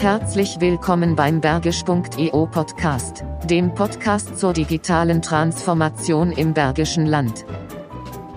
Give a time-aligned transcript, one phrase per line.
[0.00, 7.44] Herzlich willkommen beim Bergisch.eu Podcast, dem Podcast zur digitalen Transformation im Bergischen Land.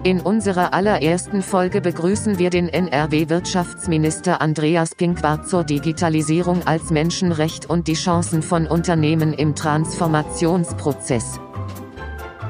[0.03, 7.87] In unserer allerersten Folge begrüßen wir den NRW-Wirtschaftsminister Andreas Pinkwart zur Digitalisierung als Menschenrecht und
[7.87, 11.39] die Chancen von Unternehmen im Transformationsprozess.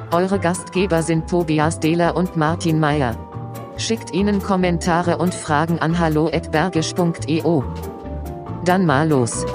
[0.10, 3.16] Eure Gastgeber sind Tobias Dehler und Martin Meyer.
[3.78, 7.62] Schickt ihnen Kommentare und Fragen an hallo@bergisch.eu.
[8.66, 9.46] Dann mal los.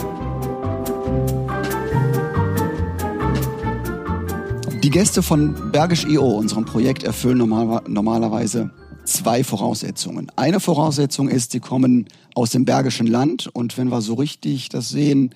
[4.83, 8.71] Die Gäste von Bergisch EO, unserem Projekt, erfüllen normal, normalerweise
[9.05, 10.31] zwei Voraussetzungen.
[10.37, 14.91] Eine Voraussetzung ist, sie kommen aus dem Bergischen Land und wenn wir so richtig das
[14.91, 15.35] sehen,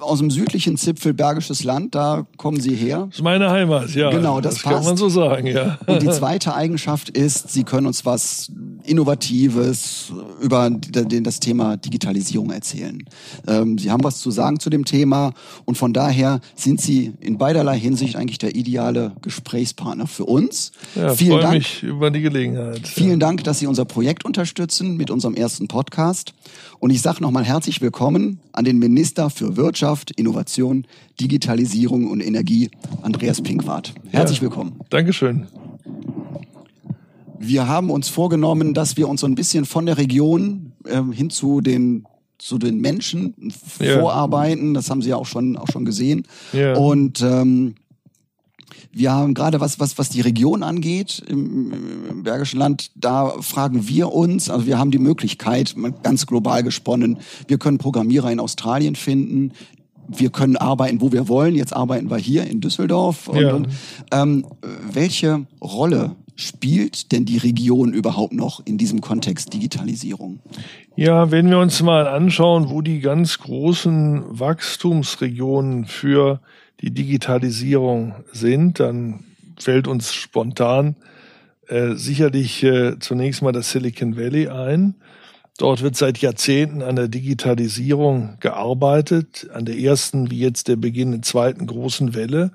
[0.00, 3.06] aus dem südlichen Zipfel Bergisches Land, da kommen Sie her.
[3.06, 4.10] Das ist meine Heimat, ja.
[4.10, 4.76] Genau, das, das passt.
[4.76, 5.78] kann man so sagen, ja.
[5.86, 8.50] Und die zweite Eigenschaft ist, Sie können uns was
[8.84, 13.02] Innovatives über das Thema Digitalisierung erzählen.
[13.46, 15.32] Ähm, Sie haben was zu sagen zu dem Thema
[15.64, 20.72] und von daher sind Sie in beiderlei Hinsicht eigentlich der ideale Gesprächspartner für uns.
[20.94, 21.54] Ja, Vielen freue Dank.
[21.54, 22.86] mich über die Gelegenheit.
[22.86, 23.20] Vielen.
[23.20, 26.34] Dank, dass Sie unser Projekt unterstützen mit unserem ersten Podcast.
[26.80, 30.86] Und ich sage nochmal herzlich willkommen an den Minister für Wirtschaft, Innovation,
[31.20, 32.70] Digitalisierung und Energie,
[33.02, 33.92] Andreas Pinkwart.
[34.08, 34.80] Herzlich ja, willkommen.
[34.88, 35.46] Dankeschön.
[37.38, 41.28] Wir haben uns vorgenommen, dass wir uns so ein bisschen von der Region äh, hin
[41.28, 42.06] zu den
[42.38, 43.34] zu den Menschen
[43.78, 44.00] ja.
[44.00, 44.72] vorarbeiten.
[44.72, 46.26] Das haben Sie ja auch schon auch schon gesehen.
[46.52, 46.76] Ja.
[46.76, 47.74] Und ähm,
[48.94, 51.72] wir haben gerade was, was, was die Region angeht im,
[52.08, 57.18] im Bergischen Land, da fragen wir uns, also wir haben die Möglichkeit, ganz global gesponnen,
[57.48, 59.52] wir können Programmierer in Australien finden,
[60.08, 61.54] wir können arbeiten, wo wir wollen.
[61.54, 63.28] Jetzt arbeiten wir hier in Düsseldorf.
[63.28, 63.54] Und, ja.
[63.54, 63.68] und
[64.12, 64.46] ähm,
[64.92, 70.40] welche Rolle spielt denn die Region überhaupt noch in diesem Kontext Digitalisierung?
[70.96, 76.40] Ja, wenn wir uns mal anschauen, wo die ganz großen Wachstumsregionen für
[76.80, 79.24] die Digitalisierung sind, dann
[79.58, 80.96] fällt uns spontan
[81.68, 84.94] äh, sicherlich äh, zunächst mal das Silicon Valley ein.
[85.56, 91.12] Dort wird seit Jahrzehnten an der Digitalisierung gearbeitet, an der ersten wie jetzt der Beginn
[91.12, 92.50] der zweiten großen Welle.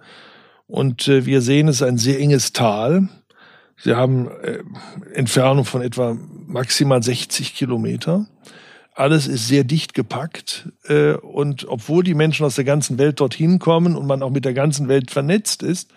[0.68, 3.08] Und äh, wir sehen es ein sehr enges Tal.
[3.78, 4.59] Sie haben äh,
[5.14, 8.28] Entfernung von etwa maximal 60 Kilometer.
[8.94, 13.58] Alles ist sehr dicht gepackt äh, und obwohl die Menschen aus der ganzen Welt dorthin
[13.58, 15.90] kommen und man auch mit der ganzen Welt vernetzt ist,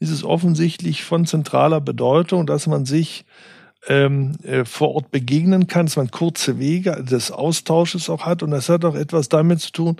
[0.00, 3.24] ist es offensichtlich von zentraler Bedeutung, dass man sich
[3.88, 8.42] ähm, äh, vor Ort begegnen kann, dass man kurze Wege des Austausches auch hat.
[8.42, 9.96] Und das hat auch etwas damit zu tun,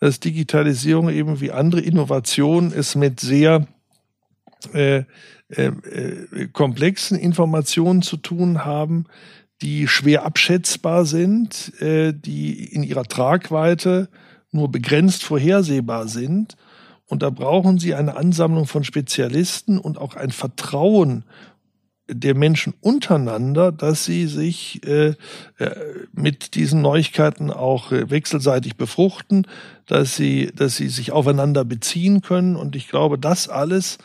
[0.00, 3.66] dass Digitalisierung eben wie andere Innovationen es mit sehr
[4.74, 5.04] äh,
[5.48, 9.06] äh, äh komplexen Informationen zu tun haben,
[9.62, 14.08] die schwer abschätzbar sind, äh, die in ihrer Tragweite
[14.50, 16.56] nur begrenzt vorhersehbar sind.
[17.06, 21.24] Und da brauchen sie eine Ansammlung von Spezialisten und auch ein Vertrauen
[22.12, 25.14] der Menschen untereinander, dass sie sich äh,
[25.58, 25.70] äh,
[26.12, 29.46] mit diesen Neuigkeiten auch äh, wechselseitig befruchten,
[29.86, 32.56] dass sie, dass sie sich aufeinander beziehen können.
[32.56, 33.98] Und ich glaube, das alles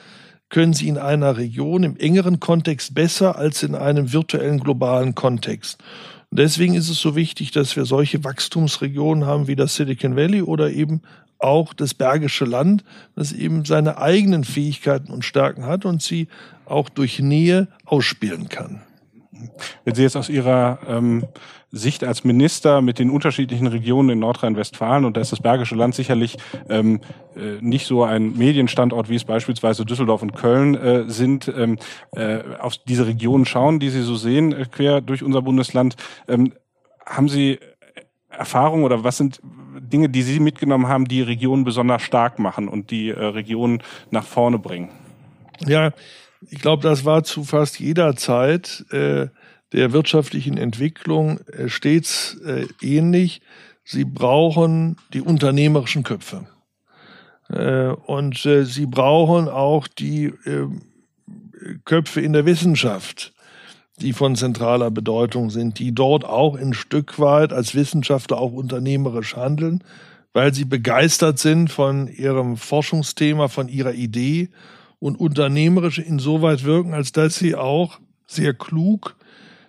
[0.49, 5.79] können sie in einer Region im engeren Kontext besser als in einem virtuellen globalen Kontext.
[6.31, 10.41] Und deswegen ist es so wichtig, dass wir solche Wachstumsregionen haben wie das Silicon Valley
[10.41, 11.01] oder eben
[11.45, 12.83] auch das Bergische Land,
[13.15, 16.27] das eben seine eigenen Fähigkeiten und Stärken hat und sie
[16.65, 18.81] auch durch Nähe ausspielen kann.
[19.83, 21.25] Wenn Sie jetzt aus Ihrer ähm,
[21.71, 25.93] Sicht als Minister mit den unterschiedlichen Regionen in Nordrhein-Westfalen, und da ist das Bergische Land
[25.93, 26.37] sicherlich
[26.69, 27.01] ähm,
[27.35, 31.77] äh, nicht so ein Medienstandort, wie es beispielsweise Düsseldorf und Köln äh, sind, ähm,
[32.15, 35.95] äh, auf diese Regionen schauen, die Sie so sehen, äh, quer durch unser Bundesland,
[36.27, 36.53] ähm,
[37.05, 37.59] haben Sie
[38.29, 39.41] Erfahrungen oder was sind
[39.85, 43.81] Dinge, die Sie mitgenommen haben, die Regionen besonders stark machen und die äh, Regionen
[44.11, 44.89] nach vorne bringen?
[45.65, 45.91] Ja,
[46.49, 49.27] ich glaube, das war zu fast jeder Zeit äh,
[49.73, 53.41] der wirtschaftlichen Entwicklung äh, stets äh, ähnlich.
[53.83, 56.47] Sie brauchen die unternehmerischen Köpfe.
[57.49, 60.67] Äh, und äh, sie brauchen auch die äh,
[61.83, 63.33] Köpfe in der Wissenschaft,
[64.01, 69.35] die von zentraler Bedeutung sind, die dort auch ein Stück weit als Wissenschaftler auch unternehmerisch
[69.35, 69.83] handeln,
[70.33, 74.49] weil sie begeistert sind von ihrem Forschungsthema, von ihrer Idee
[74.99, 79.15] und unternehmerisch insoweit wirken, als dass sie auch sehr klug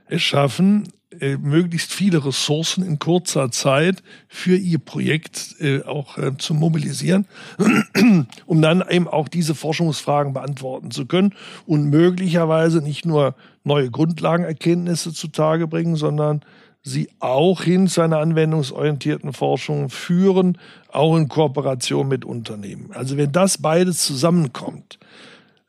[0.08, 0.88] es schaffen,
[1.20, 7.26] äh, möglichst viele Ressourcen in kurzer Zeit für ihr Projekt äh, auch äh, zu mobilisieren,
[8.46, 11.32] um dann eben auch diese Forschungsfragen beantworten zu können
[11.64, 16.42] und möglicherweise nicht nur neue Grundlagenerkenntnisse zutage bringen, sondern
[16.82, 20.58] sie auch hin zu einer anwendungsorientierten Forschung führen,
[20.90, 22.90] auch in Kooperation mit Unternehmen.
[22.92, 24.98] Also wenn das beides zusammenkommt,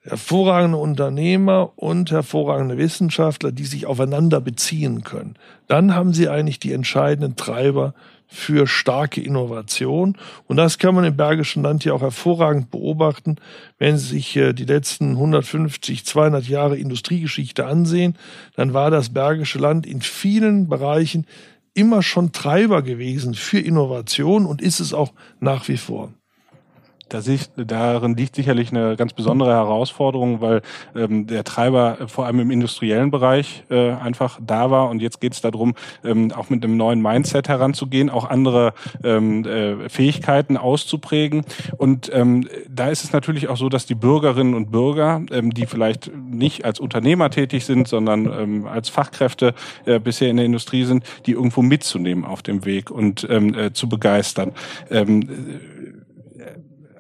[0.08, 5.36] hervorragende Unternehmer und hervorragende Wissenschaftler, die sich aufeinander beziehen können,
[5.68, 7.94] dann haben sie eigentlich die entscheidenden Treiber
[8.28, 10.18] für starke Innovation.
[10.48, 13.38] Und das kann man im Bergischen Land ja auch hervorragend beobachten,
[13.80, 18.18] wenn Sie sich äh, die letzten 150, 200 Jahre Industriegeschichte ansehen.
[18.56, 21.26] Dann war das Bergische Land in vielen Bereichen
[21.74, 26.12] immer schon Treiber gewesen für Innovation und ist es auch nach wie vor.
[27.10, 30.62] Da sich, darin liegt sicherlich eine ganz besondere Herausforderung, weil
[30.96, 34.90] ähm, der Treiber vor allem im industriellen Bereich äh, einfach da war.
[34.90, 38.74] Und jetzt geht es darum, ähm, auch mit einem neuen Mindset heranzugehen, auch andere
[39.04, 41.46] ähm, äh, Fähigkeiten auszuprägen.
[41.78, 45.66] Und ähm, da ist es natürlich auch so, dass die Bürgerinnen und Bürger, ähm, die
[45.66, 49.54] vielleicht nicht als Unternehmer tätig sind, sondern ähm, als Fachkräfte
[49.86, 53.74] äh, bisher in der Industrie sind, die irgendwo mitzunehmen auf dem Weg und ähm, äh,
[53.74, 54.52] zu begeistern.
[54.90, 55.30] Ähm,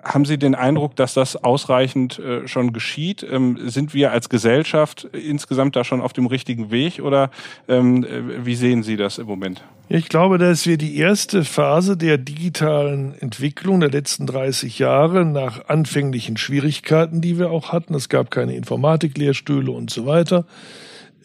[0.07, 3.25] haben Sie den Eindruck, dass das ausreichend äh, schon geschieht?
[3.29, 7.29] Ähm, sind wir als Gesellschaft insgesamt da schon auf dem richtigen Weg oder
[7.67, 9.63] ähm, äh, wie sehen Sie das im Moment?
[9.89, 15.67] Ich glaube, dass wir die erste Phase der digitalen Entwicklung der letzten 30 Jahre nach
[15.67, 20.45] anfänglichen Schwierigkeiten, die wir auch hatten, es gab keine Informatiklehrstühle und so weiter,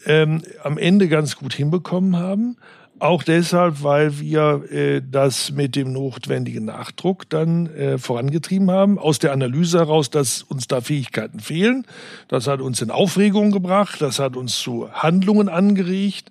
[0.06, 2.56] ähm, am Ende ganz gut hinbekommen haben.
[3.02, 8.96] Auch deshalb, weil wir äh, das mit dem notwendigen Nachdruck dann äh, vorangetrieben haben.
[8.96, 11.84] Aus der Analyse heraus, dass uns da Fähigkeiten fehlen.
[12.28, 16.30] Das hat uns in Aufregung gebracht, das hat uns zu Handlungen angeregt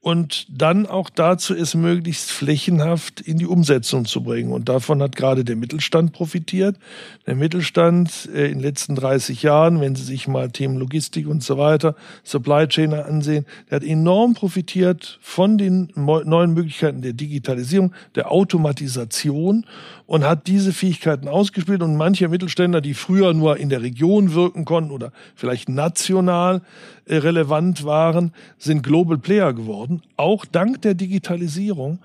[0.00, 4.52] und dann auch dazu, es möglichst flächenhaft in die Umsetzung zu bringen.
[4.52, 6.76] Und davon hat gerade der Mittelstand profitiert.
[7.26, 11.42] Der Mittelstand äh, in den letzten 30 Jahren, wenn Sie sich mal Themen Logistik und
[11.42, 17.92] so weiter, Supply Chain ansehen, der hat enorm profitiert von den neuen Möglichkeiten der Digitalisierung,
[18.14, 19.66] der Automatisation
[20.06, 21.82] und hat diese Fähigkeiten ausgespielt.
[21.82, 26.62] Und manche Mittelständler, die früher nur in der Region wirken konnten oder vielleicht national
[27.06, 31.98] äh, relevant waren, sind Global Player geworden, auch dank der Digitalisierung.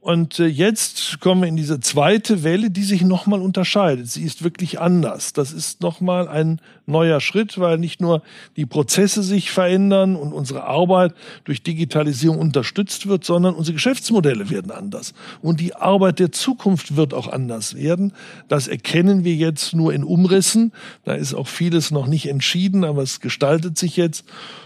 [0.00, 4.08] Und äh, jetzt kommen wir in diese zweite Welle, die sich nochmal unterscheidet.
[4.08, 5.32] Sie ist wirklich anders.
[5.32, 8.22] Das ist nochmal ein neuer Schritt, weil nicht nur
[8.56, 14.70] die Prozesse sich verändern und unsere Arbeit durch Digitalisierung unterstützt wird, sondern unsere Geschäftsmodelle werden
[14.70, 15.14] anders.
[15.42, 18.12] Und die Arbeit der Zukunft wird auch anders werden.
[18.48, 20.72] Das erkennen wir jetzt nur in Umrissen.
[21.04, 24.24] Da ist auch vieles noch nicht entschieden, aber es gestaltet sich jetzt.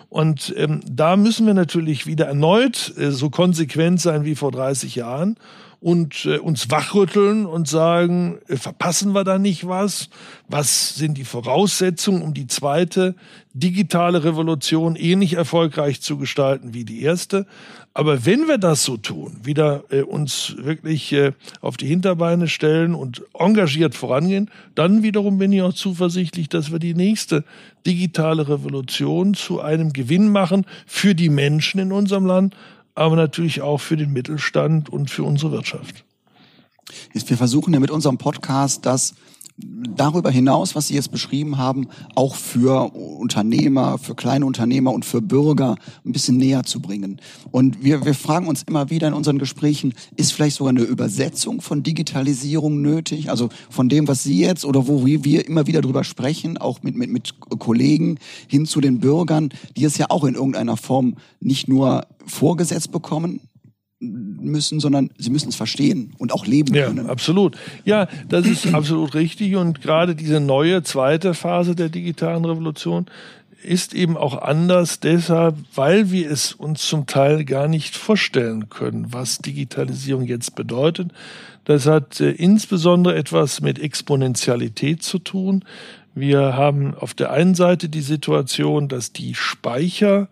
[0.08, 4.96] Und ähm, da müssen wir natürlich wieder erneut äh, so konsequent sein wie vor 30
[4.96, 5.37] Jahren
[5.80, 10.10] und äh, uns wachrütteln und sagen, äh, verpassen wir da nicht was?
[10.46, 13.14] Was sind die Voraussetzungen, um die zweite
[13.54, 17.46] digitale Revolution ähnlich erfolgreich zu gestalten wie die erste?
[17.94, 21.32] Aber wenn wir das so tun, wieder äh, uns wirklich äh,
[21.62, 26.78] auf die Hinterbeine stellen und engagiert vorangehen, dann wiederum bin ich auch zuversichtlich, dass wir
[26.78, 27.42] die nächste
[27.86, 32.54] digitale Revolution zu einem Gewinn machen für die Menschen in unserem Land,
[33.00, 36.05] aber natürlich auch für den Mittelstand und für unsere Wirtschaft.
[37.14, 39.14] Wir versuchen ja mit unserem Podcast das
[39.96, 45.20] darüber hinaus, was Sie jetzt beschrieben haben, auch für Unternehmer, für kleine Unternehmer und für
[45.20, 47.20] Bürger ein bisschen näher zu bringen.
[47.50, 51.61] Und wir, wir fragen uns immer wieder in unseren Gesprächen, ist vielleicht sogar eine Übersetzung
[51.61, 53.30] von Digitalisierung nötig?
[53.30, 56.96] Also von dem, was Sie jetzt oder wo wir immer wieder drüber sprechen, auch mit,
[56.96, 61.68] mit, mit Kollegen hin zu den Bürgern, die es ja auch in irgendeiner Form nicht
[61.68, 63.40] nur vorgesetzt bekommen,
[64.00, 67.09] müssen, sondern sie müssen es verstehen und auch leben ja, können.
[67.09, 67.57] Absolut.
[67.85, 69.57] Ja, das ist absolut richtig.
[69.57, 73.07] Und gerade diese neue zweite Phase der digitalen Revolution
[73.62, 79.12] ist eben auch anders deshalb, weil wir es uns zum Teil gar nicht vorstellen können,
[79.12, 81.12] was Digitalisierung jetzt bedeutet.
[81.64, 85.64] Das hat äh, insbesondere etwas mit Exponentialität zu tun.
[86.14, 90.28] Wir haben auf der einen Seite die Situation, dass die Speicher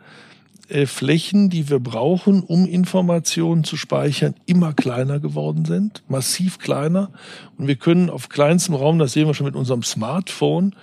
[0.69, 7.11] äh, Flächen, die wir brauchen, um Informationen zu speichern, immer kleiner geworden sind, massiv kleiner.
[7.57, 10.75] Und wir können auf kleinstem Raum, das sehen wir schon mit unserem Smartphone,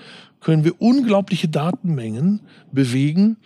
[0.41, 2.39] können wir unglaubliche Datenmengen
[2.71, 3.37] bewegen,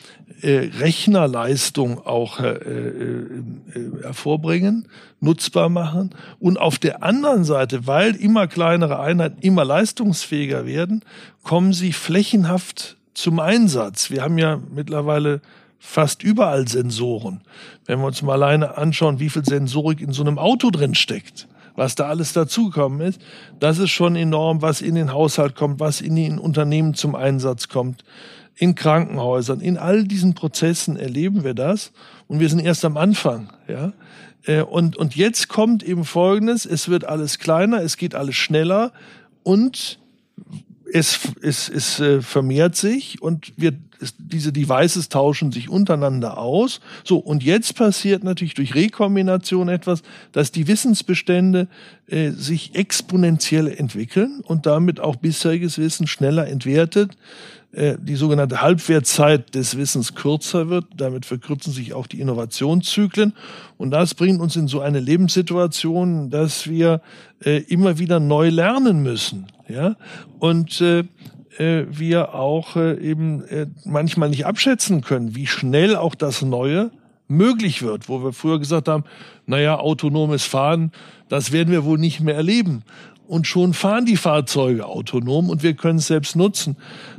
[0.41, 3.25] äh, Rechnerleistung auch äh, äh,
[3.73, 4.87] äh, hervorbringen,
[5.21, 6.11] nutzbar machen.
[6.39, 11.03] Und auf der anderen Seite, weil immer kleinere Einheiten immer leistungsfähiger werden,
[11.43, 14.11] kommen sie flächenhaft zum Einsatz.
[14.11, 15.41] Wir haben ja mittlerweile
[15.79, 17.41] fast überall Sensoren.
[17.85, 21.47] Wenn wir uns mal alleine anschauen, wie viel Sensorik in so einem Auto drin steckt,
[21.75, 23.21] was da alles dazugekommen ist,
[23.59, 27.69] das ist schon enorm, was in den Haushalt kommt, was in den Unternehmen zum Einsatz
[27.69, 28.03] kommt,
[28.55, 31.93] in Krankenhäusern, in all diesen Prozessen erleben wir das
[32.27, 33.93] und wir sind erst am Anfang, ja.
[34.43, 38.91] Äh, und, und jetzt kommt eben Folgendes, es wird alles kleiner, es geht alles schneller
[39.43, 39.99] und
[40.91, 46.79] es, es, es äh, vermehrt sich und wir, es, diese Devices tauschen sich untereinander aus.
[47.03, 50.01] So, und jetzt passiert natürlich durch Rekombination etwas,
[50.31, 51.67] dass die Wissensbestände
[52.07, 57.17] äh, sich exponentiell entwickeln und damit auch bisheriges Wissen schneller entwertet
[57.71, 60.85] äh, die sogenannte Halbwertzeit des Wissens kürzer wird.
[60.97, 63.33] Damit verkürzen sich auch die Innovationszyklen.
[63.77, 67.01] Und das bringt uns in so eine Lebenssituation, dass wir
[67.45, 69.45] äh, immer wieder neu lernen müssen.
[69.67, 69.97] Ja?
[70.39, 71.03] Und äh,
[71.59, 76.91] äh wir auch äh, eben äh, manchmal nicht abschätzen können, wie schnell auch das Neue
[77.27, 79.03] möglich wird, wo wir früher gesagt haben,
[79.45, 80.91] naja, autonomes Fahren,
[81.29, 82.83] das werden wir wohl nicht mehr erleben.
[83.29, 86.77] Und schon fahren die Fahrzeuge autonom und wir können es selbst nutzen.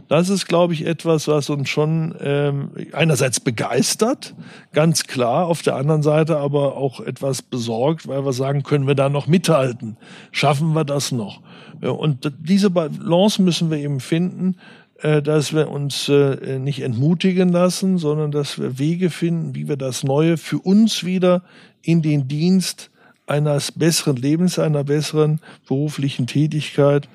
[0.09, 4.35] Das ist, glaube ich, etwas, was uns schon ähm, einerseits begeistert,
[4.73, 8.97] ganz klar, auf der anderen Seite aber auch etwas besorgt, weil wir sagen, können wir
[8.97, 9.99] da noch mithalten?
[10.33, 11.43] Schaffen wir das noch?
[11.81, 14.57] Ja, und diese Balance müssen wir eben finden,
[15.02, 19.76] äh, dass wir uns äh, nicht entmutigen lassen, sondern dass wir Wege finden, wie wir
[19.76, 21.45] das Neue für uns wieder
[21.83, 22.90] in den Dienst
[23.31, 27.09] eines besseren Lebens, einer besseren beruflichen Tätigkeit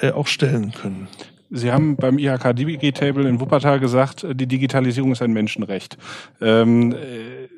[0.00, 1.08] äh, auch stellen können.
[1.50, 5.96] Sie haben beim IHK Digitable in Wuppertal gesagt, die Digitalisierung ist ein Menschenrecht.
[6.40, 7.48] Ähm, äh,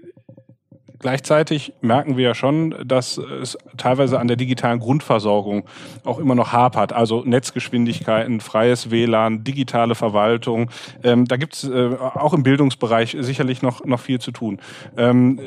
[0.99, 5.64] gleichzeitig merken wir ja schon, dass es teilweise an der digitalen Grundversorgung
[6.04, 6.92] auch immer noch hapert.
[6.95, 10.71] Also Netzgeschwindigkeiten, freies WLAN, digitale Verwaltung.
[11.02, 14.59] Ähm, da gibt es äh, auch im Bildungsbereich sicherlich noch, noch viel zu tun.
[14.97, 15.38] Ähm,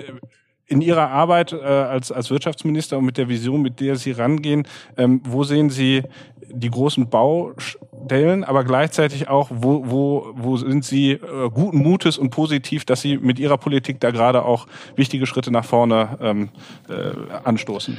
[0.67, 4.67] in Ihrer Arbeit äh, als, als Wirtschaftsminister und mit der Vision, mit der Sie rangehen,
[4.97, 6.03] ähm, wo sehen Sie
[6.51, 12.29] die großen Baustellen, aber gleichzeitig auch, wo, wo, wo sind Sie äh, guten Mutes und
[12.29, 16.49] positiv, dass Sie mit Ihrer Politik da gerade auch wichtige Schritte nach vorne ähm,
[16.89, 17.11] äh,
[17.43, 17.97] anstoßen?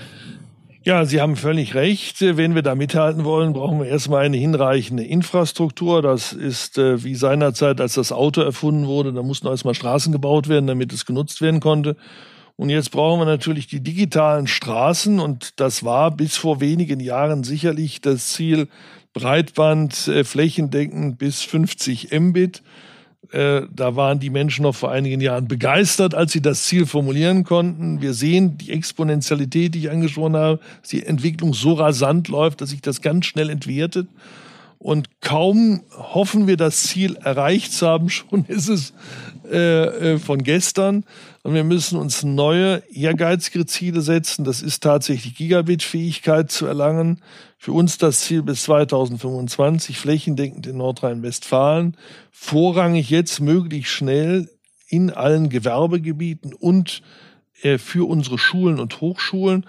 [0.82, 2.20] Ja, Sie haben völlig recht.
[2.20, 6.00] Wenn wir da mithalten wollen, brauchen wir erstmal eine hinreichende Infrastruktur.
[6.00, 10.48] Das ist äh, wie seinerzeit, als das Auto erfunden wurde, da mussten erstmal Straßen gebaut
[10.48, 11.96] werden, damit es genutzt werden konnte.
[12.56, 17.44] Und jetzt brauchen wir natürlich die digitalen Straßen und das war bis vor wenigen Jahren
[17.44, 18.68] sicherlich das Ziel
[19.12, 22.62] Breitband äh, flächendeckend bis 50 Mbit.
[23.30, 27.44] Äh, da waren die Menschen noch vor einigen Jahren begeistert, als sie das Ziel formulieren
[27.44, 28.00] konnten.
[28.00, 32.70] Wir sehen die Exponentialität, die ich angesprochen habe, dass die Entwicklung so rasant läuft, dass
[32.70, 34.08] sich das ganz schnell entwertet.
[34.78, 38.92] Und kaum hoffen wir, das Ziel erreicht zu haben, schon ist es
[39.50, 41.04] äh, äh, von gestern.
[41.42, 44.44] Und wir müssen uns neue, ehrgeizige Ziele setzen.
[44.44, 47.22] Das ist tatsächlich Gigabit-Fähigkeit zu erlangen.
[47.58, 51.96] Für uns das Ziel bis 2025 flächendeckend in Nordrhein-Westfalen.
[52.30, 54.50] Vorrangig jetzt möglichst schnell
[54.88, 57.02] in allen Gewerbegebieten und
[57.62, 59.66] äh, für unsere Schulen und Hochschulen,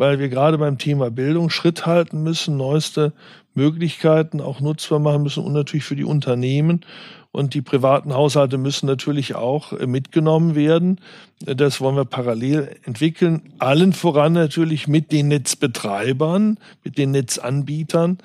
[0.00, 3.12] weil wir gerade beim Thema Bildung Schritt halten müssen, neueste
[3.52, 6.86] Möglichkeiten auch nutzbar machen müssen und natürlich für die Unternehmen.
[7.32, 11.00] Und die privaten Haushalte müssen natürlich auch äh, mitgenommen werden.
[11.44, 13.52] Das wollen wir parallel entwickeln.
[13.58, 18.18] Allen voran natürlich mit den Netzbetreibern, mit den Netzanbietern,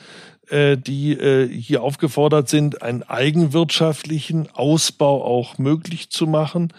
[0.47, 6.71] äh, die äh, hier aufgefordert sind, einen eigenwirtschaftlichen Ausbau auch möglich zu machen.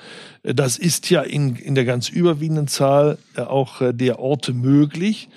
[0.47, 5.29] Äh, das ist ja in, in der ganz überwiegenden Zahl auch der Orte möglich.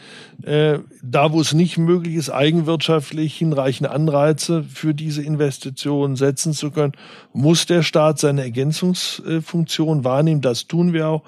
[0.42, 6.94] Da, wo es nicht möglich ist, eigenwirtschaftlich hinreichende Anreize für diese Investitionen setzen zu können,
[7.34, 10.40] muss der Staat seine Ergänzungsfunktion wahrnehmen.
[10.40, 11.24] Das tun wir auch.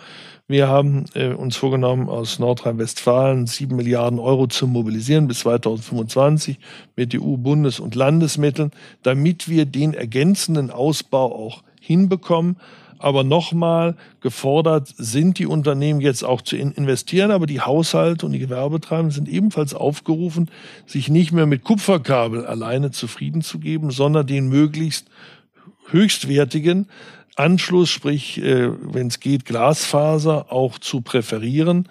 [0.51, 6.59] Wir haben äh, uns vorgenommen, aus Nordrhein-Westfalen sieben Milliarden Euro zu mobilisieren bis 2025
[6.97, 8.71] mit EU-Bundes- und Landesmitteln,
[9.01, 12.57] damit wir den ergänzenden Ausbau auch hinbekommen.
[13.01, 18.39] Aber nochmal, gefordert sind die Unternehmen jetzt auch zu investieren, aber die Haushalte und die
[18.39, 20.51] Gewerbetreibenden sind ebenfalls aufgerufen,
[20.85, 25.07] sich nicht mehr mit Kupferkabel alleine zufrieden zu geben, sondern den möglichst
[25.87, 26.87] höchstwertigen
[27.35, 31.87] Anschluss, sprich, äh, wenn es geht, Glasfaser auch zu präferieren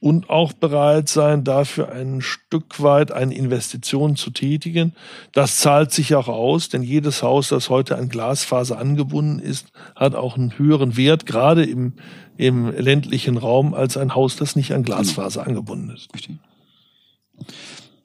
[0.00, 4.94] und auch bereit sein, dafür ein Stück weit eine Investition zu tätigen.
[5.32, 10.14] Das zahlt sich auch aus, denn jedes Haus, das heute an Glasfaser angebunden ist, hat
[10.14, 11.92] auch einen höheren Wert, gerade im,
[12.38, 16.08] im ländlichen Raum, als ein Haus, das nicht an Glasfaser angebunden ist.
[16.14, 16.38] Richtig.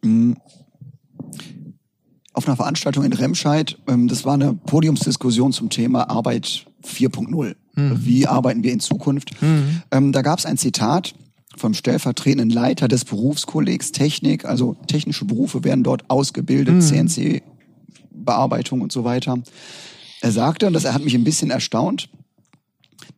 [0.04, 0.34] Mm.
[2.34, 3.78] auf einer Veranstaltung in Remscheid.
[3.88, 7.56] Ähm, das war eine Podiumsdiskussion zum Thema Arbeit 4.0.
[7.76, 8.06] Mhm.
[8.06, 9.42] Wie arbeiten wir in Zukunft?
[9.42, 9.82] Mhm.
[9.92, 11.14] Ähm, da gab es ein Zitat
[11.58, 16.82] vom stellvertretenden Leiter des Berufskollegs Technik, also technische Berufe werden dort ausgebildet, mhm.
[16.82, 19.42] CNC-Bearbeitung und so weiter.
[20.22, 22.10] Er sagte, und das hat mich ein bisschen erstaunt,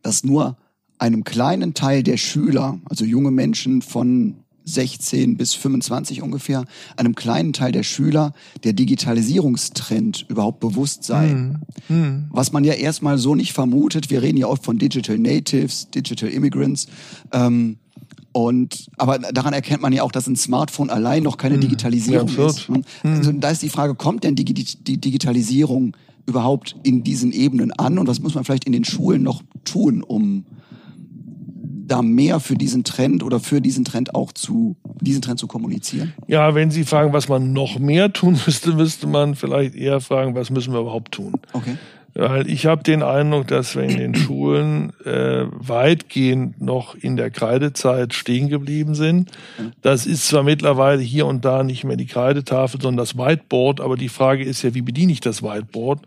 [0.02, 0.56] dass nur
[0.98, 4.36] einem kleinen Teil der Schüler, also junge Menschen von
[4.68, 6.64] 16 bis 25 ungefähr,
[6.96, 8.32] einem kleinen Teil der Schüler
[8.64, 11.28] der Digitalisierungstrend überhaupt bewusst sei.
[11.28, 11.56] Mhm.
[11.88, 12.24] Mhm.
[12.30, 14.10] Was man ja erstmal so nicht vermutet.
[14.10, 16.86] Wir reden ja oft von Digital Natives, Digital Immigrants.
[17.32, 17.78] Ähm,
[18.32, 21.62] und, aber daran erkennt man ja auch, dass ein Smartphone allein noch keine mhm.
[21.62, 22.68] Digitalisierung ja, ist.
[22.68, 22.84] Mhm.
[23.02, 27.98] Also da ist die Frage, kommt denn die, die Digitalisierung überhaupt in diesen Ebenen an?
[27.98, 30.44] Und was muss man vielleicht in den Schulen noch tun, um
[31.86, 36.12] da mehr für diesen Trend oder für diesen Trend auch zu, diesen Trend zu kommunizieren?
[36.26, 40.34] Ja, wenn Sie fragen, was man noch mehr tun müsste, müsste man vielleicht eher fragen,
[40.34, 41.32] was müssen wir überhaupt tun?
[41.54, 41.76] Okay.
[42.20, 47.30] Weil ich habe den Eindruck, dass wir in den Schulen äh, weitgehend noch in der
[47.30, 49.30] Kreidezeit stehen geblieben sind.
[49.82, 53.96] Das ist zwar mittlerweile hier und da nicht mehr die Kreidetafel, sondern das Whiteboard, aber
[53.96, 56.00] die Frage ist ja, wie bediene ich das Whiteboard?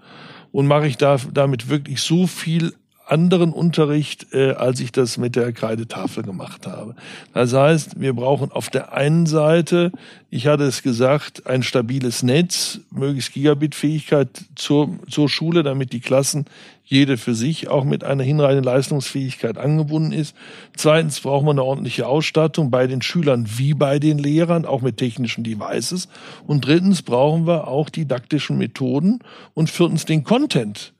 [0.52, 2.74] Und mache ich da, damit wirklich so viel
[3.12, 6.96] anderen Unterricht, äh, als ich das mit der Kreidetafel gemacht habe.
[7.34, 9.92] Das heißt, wir brauchen auf der einen Seite,
[10.30, 16.46] ich hatte es gesagt, ein stabiles Netz, möglichst Gigabit-Fähigkeit zur, zur Schule, damit die Klassen
[16.86, 20.36] jede für sich auch mit einer hinreichenden Leistungsfähigkeit angebunden ist.
[20.76, 24.98] Zweitens braucht man eine ordentliche Ausstattung bei den Schülern wie bei den Lehrern, auch mit
[24.98, 26.10] technischen Devices.
[26.48, 29.20] Und drittens brauchen wir auch didaktischen Methoden
[29.54, 30.94] und viertens den Content,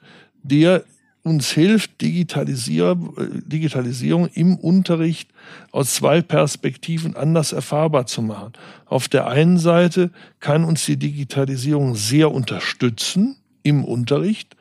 [0.44, 0.84] der
[1.24, 2.98] uns hilft, Digitalisier
[3.46, 5.30] Digitalisierung im Unterricht
[5.72, 8.54] aus zwei Perspektiven anders erfahrbar zu machen.
[8.86, 14.56] Auf der einen Seite kann uns die Digitalisierung sehr unterstützen im Unterricht,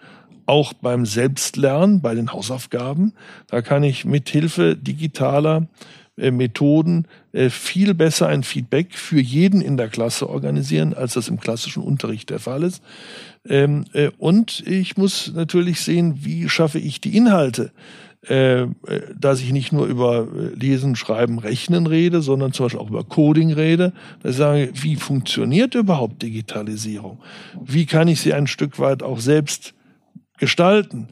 [0.46, 3.14] auch beim Selbstlernen, bei den Hausaufgaben.
[3.46, 5.68] Da kann ich mit Hilfe digitaler
[6.16, 7.08] äh, Methoden äh,
[7.50, 12.30] viel besser ein Feedback für jeden in der Klasse organisieren, als das im klassischen Unterricht
[12.30, 12.82] der Fall ist.
[13.48, 17.72] Ähm, äh, und ich muss natürlich sehen, wie schaffe ich die Inhalte,
[18.22, 23.50] dass ich nicht nur über Lesen, Schreiben, Rechnen rede, sondern zum Beispiel auch über Coding
[23.50, 23.94] rede.
[24.22, 27.22] Dass ich sage, wie funktioniert überhaupt Digitalisierung?
[27.64, 29.72] Wie kann ich sie ein Stück weit auch selbst
[30.36, 31.08] gestalten?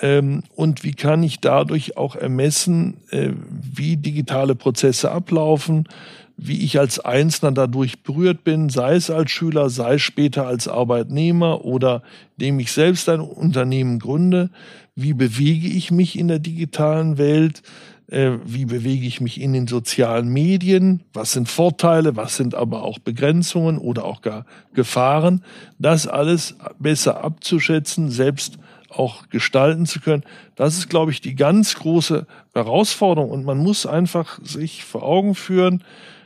[0.00, 5.88] Ähm, und wie kann ich dadurch auch ermessen, äh, wie digitale Prozesse ablaufen,
[6.36, 10.66] wie ich als Einzelner dadurch berührt bin, sei es als Schüler, sei es später als
[10.66, 12.02] Arbeitnehmer oder
[12.36, 14.50] indem ich selbst ein Unternehmen gründe,
[14.96, 17.62] wie bewege ich mich in der digitalen Welt,
[18.08, 22.82] äh, wie bewege ich mich in den sozialen Medien, was sind Vorteile, was sind aber
[22.82, 25.42] auch Begrenzungen oder auch gar Gefahren,
[25.78, 28.58] das alles besser abzuschätzen, selbst
[28.98, 30.24] auch gestalten zu können.
[30.56, 33.30] Das ist, glaube ich, die ganz große Herausforderung.
[33.30, 35.84] Und man muss einfach sich vor Augen führen,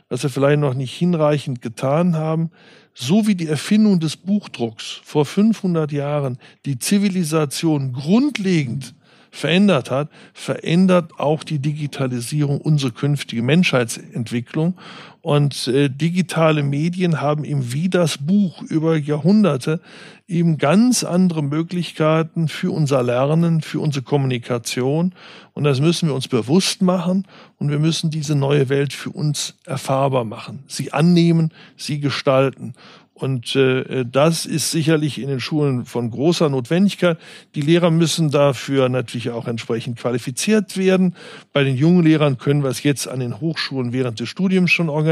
[0.09, 2.51] dass wir vielleicht noch nicht hinreichend getan haben.
[2.93, 8.93] So wie die Erfindung des Buchdrucks vor 500 Jahren die Zivilisation grundlegend
[9.31, 14.75] verändert hat, verändert auch die Digitalisierung unsere künftige Menschheitsentwicklung.
[15.21, 19.81] Und äh, digitale Medien haben eben wie das Buch über Jahrhunderte
[20.27, 25.13] eben ganz andere Möglichkeiten für unser Lernen, für unsere Kommunikation.
[25.53, 27.27] Und das müssen wir uns bewusst machen
[27.57, 32.73] und wir müssen diese neue Welt für uns erfahrbar machen, sie annehmen, sie gestalten.
[33.19, 37.17] Und äh, das ist sicherlich in den Schulen von großer Notwendigkeit.
[37.53, 41.15] Die Lehrer müssen dafür natürlich auch entsprechend qualifiziert werden.
[41.51, 44.87] Bei den jungen Lehrern können wir es jetzt an den Hochschulen während des Studiums schon
[44.87, 45.08] organisieren.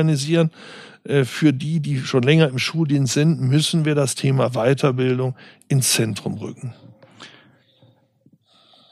[1.07, 5.35] Äh, für die, die schon länger im Schuldienst sind, müssen wir das Thema Weiterbildung
[5.67, 6.73] ins Zentrum rücken.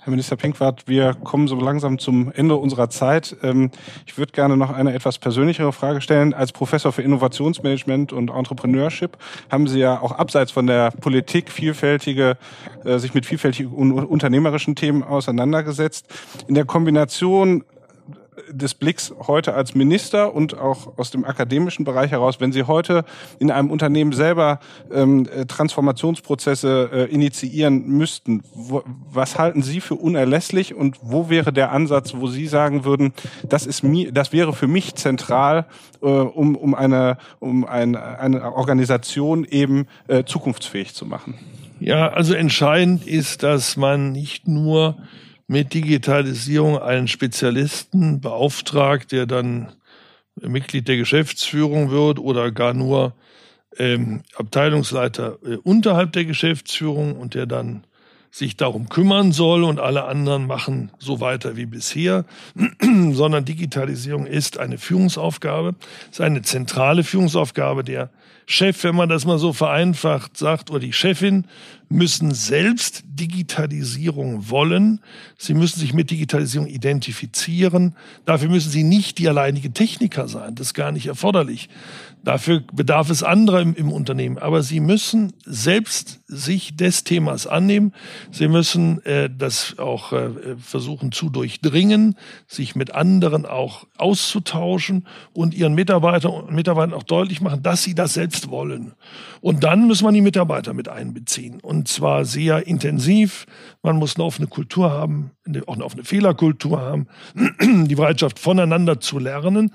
[0.05, 3.35] Herr Minister Pinkwart, wir kommen so langsam zum Ende unserer Zeit.
[3.41, 3.71] Ähm,
[4.05, 6.33] ich würde gerne noch eine etwas persönlichere Frage stellen.
[6.33, 9.17] Als Professor für Innovationsmanagement und Entrepreneurship
[9.49, 12.37] haben Sie ja auch abseits von der Politik vielfältige,
[12.83, 16.05] äh, sich mit vielfältigen unternehmerischen Themen auseinandergesetzt.
[16.47, 17.63] In der Kombination
[18.49, 23.05] des Blicks heute als Minister und auch aus dem akademischen Bereich heraus, wenn Sie heute
[23.39, 24.59] in einem Unternehmen selber
[24.91, 31.53] ähm, äh, Transformationsprozesse äh, initiieren müssten, wo, was halten Sie für unerlässlich und wo wäre
[31.53, 33.13] der Ansatz, wo Sie sagen würden,
[33.47, 35.65] das ist mir, das wäre für mich zentral,
[36.01, 41.35] äh, um, um eine, um ein, eine Organisation eben äh, zukunftsfähig zu machen?
[41.79, 44.95] Ja, also entscheidend ist, dass man nicht nur
[45.47, 49.73] mit Digitalisierung einen Spezialisten beauftragt, der dann
[50.35, 53.13] Mitglied der Geschäftsführung wird oder gar nur
[53.77, 57.85] ähm, Abteilungsleiter äh, unterhalb der Geschäftsführung und der dann
[58.35, 62.25] sich darum kümmern soll und alle anderen machen so weiter wie bisher,
[63.11, 65.75] sondern Digitalisierung ist eine Führungsaufgabe,
[66.11, 67.85] ist eine zentrale Führungsaufgabe.
[67.85, 68.09] Der
[68.45, 71.45] Chef, wenn man das mal so vereinfacht sagt, oder die Chefin
[71.87, 74.99] müssen selbst Digitalisierung wollen.
[75.37, 77.95] Sie müssen sich mit Digitalisierung identifizieren.
[78.25, 80.55] Dafür müssen sie nicht die alleinige Techniker sein.
[80.55, 81.69] Das ist gar nicht erforderlich.
[82.25, 84.39] Dafür bedarf es anderer im, im, Unternehmen.
[84.39, 87.93] Aber sie müssen selbst sich des Themas annehmen.
[88.31, 92.15] Sie müssen äh, das auch äh, versuchen zu durchdringen,
[92.47, 97.93] sich mit anderen auch auszutauschen und ihren Mitarbeitern und Mitarbeitern auch deutlich machen, dass sie
[97.93, 98.93] das selbst wollen.
[99.39, 101.59] Und dann muss man die Mitarbeiter mit einbeziehen.
[101.59, 103.45] Und zwar sehr intensiv.
[103.83, 105.29] Man muss eine offene Kultur haben,
[105.67, 107.05] auch eine offene Fehlerkultur haben,
[107.61, 109.71] die Bereitschaft voneinander zu lernen.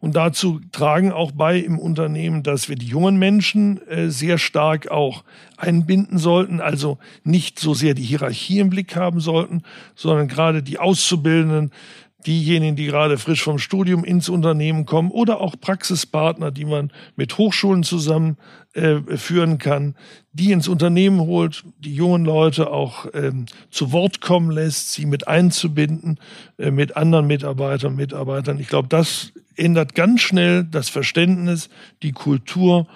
[0.00, 4.90] Und dazu tragen auch bei im Unternehmen, dass wir die jungen Menschen äh, sehr stark
[4.90, 5.24] auch
[5.58, 9.62] einbinden sollten, also nicht so sehr die Hierarchie im Blick haben sollten,
[9.94, 11.70] sondern gerade die Auszubildenden,
[12.26, 17.38] diejenigen, die gerade frisch vom Studium ins Unternehmen kommen oder auch Praxispartner, die man mit
[17.38, 18.36] Hochschulen zusammen
[18.74, 19.94] äh, führen kann,
[20.32, 25.28] die ins Unternehmen holt, die jungen Leute auch ähm, zu Wort kommen lässt, sie mit
[25.28, 26.18] einzubinden
[26.58, 28.60] äh, mit anderen Mitarbeitern, Mitarbeitern.
[28.60, 31.68] Ich glaube, das ändert ganz schnell das Verständnis,
[32.02, 32.86] die Kultur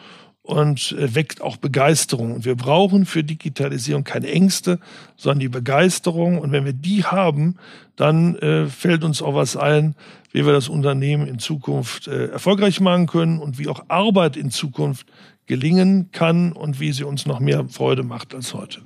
[0.45, 2.33] und äh, weckt auch Begeisterung.
[2.33, 4.79] Und wir brauchen für Digitalisierung keine Ängste,
[5.17, 6.39] sondern die Begeisterung.
[6.39, 7.57] Und wenn wir die haben,
[7.97, 9.95] dann äh, fällt uns auch was ein,
[10.33, 14.51] wie wir das Unternehmen in Zukunft äh, erfolgreich machen können und wie auch Arbeit in
[14.51, 15.07] Zukunft
[15.47, 18.81] gelingen kann und wie sie uns noch mehr Freude macht als heute.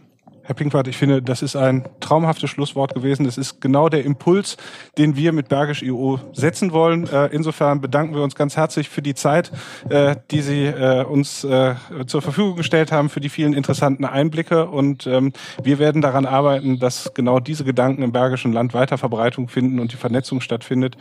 [0.48, 3.24] Herr Pinkwart, ich finde, das ist ein traumhaftes Schlusswort gewesen.
[3.26, 4.56] Das ist genau der Impuls,
[4.96, 7.06] den wir mit Bergisch IO setzen wollen.
[7.06, 9.52] Äh, insofern bedanken wir uns ganz herzlich für die Zeit,
[9.90, 11.40] äh, die Sie äh, uns
[12.06, 14.68] zur Verfügung gestellt haben, für die vielen interessanten Einblicke.
[14.68, 19.48] Und ähm, wir werden daran arbeiten, dass genau diese Gedanken im Bergischen Land weiter Verbreitung
[19.48, 20.96] finden und die Vernetzung stattfindet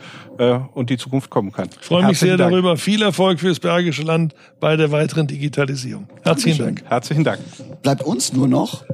[0.74, 1.70] und die Zukunft kommen kann.
[1.80, 2.50] Ich freue mich sehr Dank.
[2.50, 2.76] darüber.
[2.76, 6.06] Viel Erfolg fürs Bergische Land bei der weiteren Digitalisierung.
[6.22, 6.74] Herzlichen Dankeschön.
[6.74, 6.90] Dank.
[6.90, 7.40] Herzlichen Dank.
[7.82, 8.84] Bleibt uns nur noch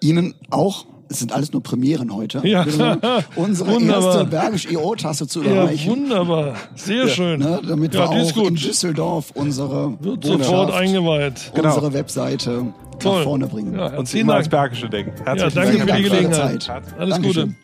[0.00, 2.40] Ihnen auch es sind alles nur Premieren heute.
[2.46, 2.62] Ja.
[3.36, 4.04] Unsere wunderbar.
[4.04, 5.88] erste Bergisch EO-Tasse zu erreichen.
[5.88, 6.54] Ja, wunderbar.
[6.76, 7.08] Sehr ja.
[7.08, 7.40] schön.
[7.40, 11.50] Ne, damit ja, wir auch in Düsseldorf unsere Wird sofort eingeweiht.
[11.54, 11.74] Genau.
[11.74, 13.16] unsere Webseite Toll.
[13.16, 13.74] nach vorne bringen.
[13.74, 15.12] Ja, und immer als Bergische denken.
[15.24, 16.62] Herzlichen ja, danke Dank für die Gelegenheit.
[16.62, 16.84] Zeit.
[16.96, 17.48] Alles Dankeschön.
[17.48, 17.56] Gute.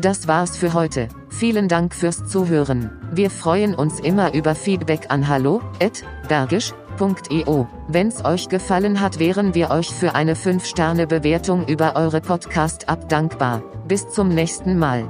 [0.00, 1.08] Das war's für heute.
[1.28, 2.90] Vielen Dank fürs Zuhören.
[3.12, 7.66] Wir freuen uns immer über Feedback an hallo@bergisch podcast.io.
[7.88, 13.62] Wenn's euch gefallen hat, wären wir euch für eine 5-Sterne-Bewertung über eure Podcast-App dankbar.
[13.86, 15.06] Bis zum nächsten Mal.